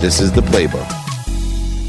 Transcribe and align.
This 0.00 0.18
is 0.18 0.32
the 0.32 0.40
playbook. 0.40 0.90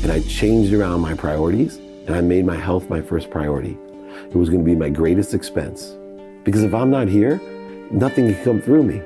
And 0.04 0.12
I 0.12 0.20
changed 0.24 0.74
around 0.74 1.00
my 1.00 1.14
priorities 1.14 1.78
and 1.78 2.14
I 2.14 2.20
made 2.20 2.46
my 2.46 2.58
health 2.58 2.90
my 2.90 3.02
first 3.02 3.30
priority. 3.30 3.78
It 4.26 4.36
was 4.36 4.50
going 4.50 4.60
to 4.60 4.66
be 4.66 4.76
my 4.76 4.90
greatest 4.90 5.34
expense. 5.34 5.96
Because 6.44 6.64
if 6.64 6.74
I'm 6.74 6.90
not 6.90 7.08
here, 7.08 7.40
nothing 7.90 8.34
can 8.34 8.44
come 8.44 8.62
through 8.62 8.84
me. 8.84 8.98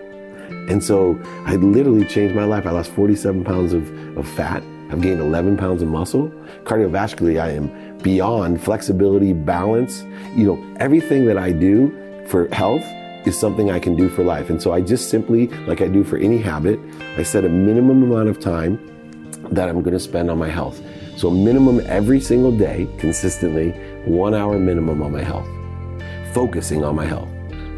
And 0.72 0.84
so 0.84 1.20
I 1.46 1.56
literally 1.58 2.04
changed 2.04 2.34
my 2.34 2.46
life. 2.46 2.66
I 2.66 2.72
lost 2.72 2.90
47 2.94 3.44
pounds 3.44 3.74
of, 3.74 4.18
of 4.18 4.28
fat. 4.28 4.64
I've 4.90 5.02
gained 5.02 5.22
11 5.22 5.56
pounds 5.56 5.84
of 5.84 5.88
muscle. 5.88 6.30
Cardiovascularly, 6.64 7.40
I 7.40 7.52
am 7.52 8.00
beyond 8.00 8.64
flexibility, 8.64 9.34
balance. 9.34 10.02
You 10.36 10.46
know, 10.46 10.76
everything 10.80 11.28
that 11.28 11.38
I 11.38 11.52
do 11.52 12.26
for 12.28 12.48
health 12.48 12.84
is 13.28 13.40
something 13.40 13.70
I 13.70 13.78
can 13.78 13.96
do 13.96 14.10
for 14.10 14.24
life. 14.24 14.50
And 14.50 14.60
so 14.60 14.74
I 14.74 14.82
just 14.82 15.12
simply, 15.12 15.46
like 15.68 15.82
I 15.82 15.90
do 15.90 16.04
for 16.04 16.18
any 16.18 16.40
habit, 16.40 16.80
I 17.18 17.22
set 17.22 17.46
a 17.46 17.50
minimum 17.50 18.02
amount 18.02 18.30
of 18.30 18.40
time 18.40 18.94
that 19.52 19.70
I'm 19.70 19.82
going 19.82 19.94
to 19.94 20.00
spend 20.00 20.30
on 20.30 20.38
my 20.38 20.50
health. 20.50 20.82
So 21.18 21.30
minimum 21.30 21.82
every 21.86 22.20
single 22.20 22.56
day, 22.56 22.88
consistently, 22.98 23.72
one 24.06 24.34
hour 24.34 24.60
minimum 24.60 25.02
on 25.02 25.12
my 25.12 25.24
health. 25.24 25.48
Focusing 26.34 26.84
on 26.84 26.96
my 26.96 27.06
health. 27.06 27.30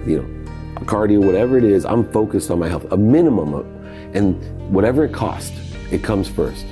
You 0.05 0.21
know, 0.21 0.83
cardio, 0.85 1.23
whatever 1.23 1.57
it 1.57 1.63
is, 1.63 1.85
I'm 1.85 2.09
focused 2.11 2.49
on 2.49 2.59
my 2.59 2.67
health. 2.67 2.91
A 2.91 2.97
minimum 2.97 3.53
of, 3.53 3.65
and 4.15 4.41
whatever 4.71 5.05
it 5.05 5.13
costs, 5.13 5.57
it 5.91 6.03
comes 6.03 6.27
first. 6.27 6.65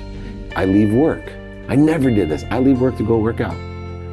I 0.56 0.64
leave 0.64 0.92
work. 0.92 1.32
I 1.68 1.76
never 1.76 2.10
did 2.10 2.28
this. 2.28 2.44
I 2.50 2.58
leave 2.58 2.80
work 2.80 2.96
to 2.96 3.06
go 3.06 3.18
work 3.18 3.40
out. 3.40 3.56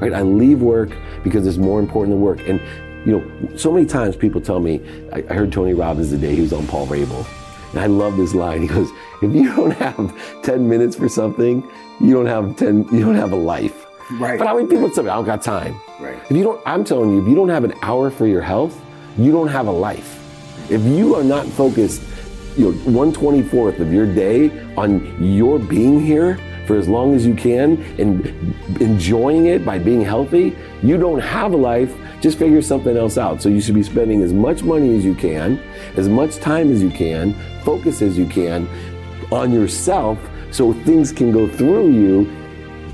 Right? 0.02 0.14
I 0.14 0.22
leave 0.22 0.62
work 0.62 0.92
because 1.24 1.48
it's 1.48 1.58
more 1.58 1.80
important 1.80 2.16
than 2.16 2.22
work. 2.22 2.48
And 2.48 2.60
you 3.06 3.20
know, 3.20 3.58
so 3.58 3.72
many 3.72 3.86
times 3.86 4.16
people 4.16 4.42
tell 4.42 4.60
me, 4.60 4.82
I, 5.12 5.24
I 5.30 5.34
heard 5.34 5.52
Tony 5.52 5.74
Robbins 5.74 6.12
the 6.12 6.18
day 6.18 6.36
he 6.36 6.42
was 6.42 6.54
on 6.54 6.68
Paul 6.68 6.88
Rabil. 6.88 7.43
And 7.74 7.82
I 7.82 7.88
love 7.88 8.18
this 8.18 8.34
line. 8.34 8.62
He 8.62 8.68
goes, 8.68 8.92
if 9.22 9.34
you 9.34 9.54
don't 9.56 9.72
have 9.72 10.42
10 10.44 10.70
minutes 10.70 10.96
for 10.96 11.10
something, 11.10 11.68
you 12.00 12.14
don't 12.14 12.28
have 12.28 12.56
10, 12.56 12.88
you 12.92 13.02
don't 13.02 13.16
have 13.16 13.32
a 13.32 13.36
life. 13.36 13.86
Right. 14.12 14.38
But 14.38 14.48
how 14.48 14.56
many 14.56 14.68
people 14.68 14.90
tell 14.90 15.04
me, 15.04 15.10
I 15.10 15.16
don't 15.16 15.26
got 15.26 15.42
time? 15.42 15.80
Right. 16.00 16.18
If 16.30 16.38
you 16.38 16.44
don't, 16.44 16.62
I'm 16.66 16.84
telling 16.84 17.12
you, 17.12 17.22
if 17.22 17.28
you 17.28 17.36
don't 17.36 17.50
have 17.50 17.64
an 17.64 17.74
hour 17.82 18.12
for 18.12 18.28
your 18.28 18.42
health, 18.42 18.80
you 19.18 19.32
don't 19.32 19.48
have 19.48 19.68
a 19.68 19.72
life. 19.72 20.20
If 20.70 20.84
you 20.84 21.16
are 21.16 21.24
not 21.24 21.46
focused, 21.46 22.04
you 22.56 22.72
know, 22.72 23.12
124th 23.12 23.80
of 23.80 23.92
your 23.92 24.06
day 24.06 24.52
on 24.76 25.24
your 25.24 25.58
being 25.58 26.00
here 26.00 26.38
for 26.66 26.78
as 26.78 26.88
long 26.88 27.14
as 27.14 27.26
you 27.26 27.36
can 27.36 27.82
and 28.00 28.26
enjoying 28.82 29.48
it 29.48 29.66
by 29.66 29.80
being 29.80 30.02
healthy, 30.02 30.56
you 30.82 30.98
don't 30.98 31.20
have 31.20 31.54
a 31.54 31.58
life. 31.58 31.94
Just 32.22 32.38
figure 32.38 32.62
something 32.62 32.96
else 32.96 33.18
out. 33.18 33.42
So 33.42 33.50
you 33.50 33.60
should 33.60 33.76
be 33.76 33.84
spending 33.84 34.22
as 34.22 34.32
much 34.32 34.64
money 34.64 34.96
as 34.96 35.04
you 35.04 35.14
can, 35.14 35.60
as 35.98 36.08
much 36.08 36.38
time 36.38 36.72
as 36.72 36.82
you 36.82 36.90
can, 36.90 37.34
focus 37.64 38.02
as 38.02 38.18
you 38.18 38.26
can 38.26 38.68
on 39.32 39.52
yourself 39.52 40.18
so 40.52 40.72
things 40.72 41.12
can 41.12 41.32
go 41.32 41.48
through 41.48 41.92
you 41.92 42.22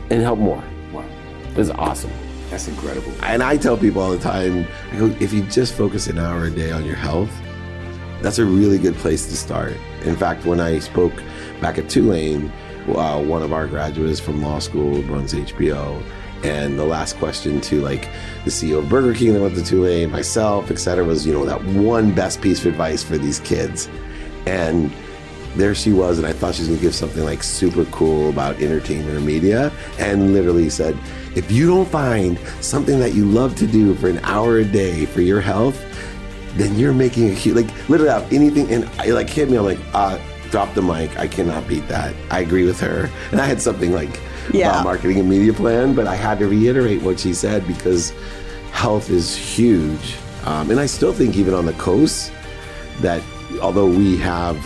and 0.10 0.22
help 0.22 0.40
more. 0.40 0.64
Wow. 0.92 1.06
That's 1.54 1.70
awesome. 1.70 2.12
That's 2.50 2.68
incredible. 2.68 3.14
And 3.22 3.44
I 3.44 3.58
tell 3.58 3.78
people 3.78 4.02
all 4.02 4.12
the 4.12 4.18
time, 4.18 4.66
I 4.92 4.98
go, 4.98 5.16
if 5.20 5.32
you 5.32 5.44
just 5.44 5.76
focus 5.76 6.08
an 6.08 6.18
hour 6.18 6.46
a 6.46 6.50
day 6.50 6.72
on 6.72 6.84
your 6.86 6.96
health, 6.96 7.32
that's 8.22 8.40
a 8.40 8.46
really 8.46 8.80
good 8.80 8.96
place 8.96 9.28
to 9.28 9.38
start. 9.38 9.74
In 10.04 10.16
fact, 10.16 10.46
when 10.46 10.60
I 10.60 10.80
spoke 10.80 11.14
back 11.62 11.78
at 11.78 11.90
Tulane, 11.90 12.52
uh, 12.98 13.22
one 13.22 13.42
of 13.42 13.54
our 13.54 13.68
graduates 13.68 14.20
from 14.20 14.42
law 14.42 14.60
school 14.60 15.02
runs 15.04 15.34
HBO, 15.34 16.02
and 16.44 16.80
the 16.80 16.86
last 16.86 17.18
question 17.18 17.60
to 17.62 17.82
like 17.82 18.08
the 18.46 18.52
CEO 18.52 18.80
of 18.80 18.90
Burger 18.90 19.14
King 19.14 19.34
that 19.34 19.42
went 19.42 19.56
to 19.56 19.64
Tulane, 19.64 20.12
myself, 20.12 20.72
etc., 20.72 21.04
was 21.04 21.26
you 21.26 21.34
know 21.34 21.46
that 21.46 21.64
one 21.66 22.14
best 22.14 22.42
piece 22.42 22.60
of 22.62 22.68
advice 22.68 23.04
for 23.04 23.18
these 23.18 23.40
kids, 23.40 23.90
and 24.46 24.92
there 25.56 25.74
she 25.76 25.92
was, 25.92 26.18
and 26.18 26.28
I 26.28 26.34
thought 26.34 26.56
she 26.56 26.62
was 26.62 26.70
to 26.70 26.82
give 26.82 26.96
something 26.96 27.24
like 27.24 27.44
super 27.44 27.86
cool 27.86 28.30
about 28.30 28.62
entertainment 28.62 29.16
or 29.16 29.22
media, 29.22 29.72
and 29.98 30.34
literally 30.34 30.70
said, 30.70 30.98
if 31.36 31.52
you 31.52 31.68
don't 31.68 31.88
find 31.88 32.40
something 32.62 33.00
that 33.00 33.14
you 33.14 33.26
love 33.26 33.56
to 33.58 33.68
do 33.68 33.94
for 33.96 34.10
an 34.10 34.20
hour 34.20 34.58
a 34.58 34.66
day 34.66 35.06
for 35.06 35.22
your 35.22 35.42
health, 35.42 35.84
then 36.56 36.78
you're 36.78 36.94
making 36.94 37.30
a 37.30 37.34
huge, 37.34 37.56
like 37.56 37.90
literally 37.90 38.36
anything, 38.36 38.72
and 38.72 38.84
it 39.06 39.14
like 39.14 39.30
hit 39.30 39.50
me, 39.50 39.58
I'm 39.58 39.66
like, 39.66 39.80
uh, 39.94 40.20
drop 40.52 40.74
the 40.74 40.82
mic, 40.82 41.18
I 41.18 41.28
cannot 41.28 41.68
beat 41.68 41.88
that. 41.88 42.14
I 42.32 42.40
agree 42.40 42.66
with 42.66 42.80
her. 42.80 43.10
And 43.32 43.40
I 43.42 43.46
had 43.46 43.62
something 43.62 43.92
like 43.94 44.20
Yeah. 44.52 44.70
about 44.72 44.84
marketing 44.84 45.20
and 45.20 45.30
media 45.30 45.54
plan, 45.54 45.94
but 45.94 46.08
I 46.08 46.16
had 46.16 46.40
to 46.40 46.48
reiterate 46.48 47.02
what 47.02 47.20
she 47.20 47.34
said 47.34 47.68
because 47.68 48.14
health 48.72 49.10
is 49.10 49.36
huge. 49.36 50.16
Um, 50.46 50.72
and 50.72 50.80
I 50.80 50.86
still 50.88 51.14
think 51.14 51.36
even 51.36 51.54
on 51.54 51.66
the 51.66 51.74
coast 51.74 52.32
that 53.02 53.22
although 53.62 53.86
we 53.88 54.18
have 54.18 54.58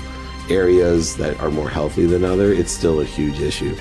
areas 0.49 1.15
that 1.17 1.39
are 1.41 1.49
more 1.49 1.69
healthy 1.69 2.05
than 2.05 2.23
other, 2.23 2.53
it's 2.53 2.71
still 2.71 3.01
a 3.01 3.05
huge 3.05 3.39
issue. 3.39 3.75